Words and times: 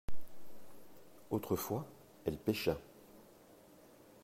Autrefois 1.29 1.85
elle 2.25 2.39
pêcha. 2.39 2.75